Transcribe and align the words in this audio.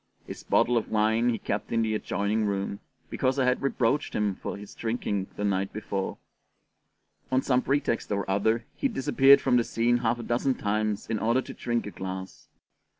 His 0.25 0.41
bottle 0.41 0.77
of 0.77 0.89
wine 0.89 1.29
he 1.29 1.37
kept 1.37 1.71
in 1.71 1.83
the 1.83 1.93
adjoining 1.93 2.45
room, 2.47 2.79
because 3.11 3.37
I 3.37 3.45
had 3.45 3.61
reproached 3.61 4.15
him 4.15 4.33
for 4.33 4.57
his 4.57 4.73
drinking 4.73 5.27
the 5.35 5.43
night 5.45 5.71
before: 5.71 6.17
on 7.31 7.43
some 7.43 7.61
pretext 7.61 8.11
or 8.11 8.27
other 8.27 8.65
he 8.75 8.87
disappeared 8.87 9.41
from 9.41 9.57
the 9.57 9.63
scene 9.63 9.97
half 9.97 10.17
a 10.17 10.23
dozen 10.23 10.55
times 10.55 11.07
in 11.07 11.19
order 11.19 11.43
to 11.43 11.53
drink 11.53 11.85
a 11.85 11.91
glass. 11.91 12.49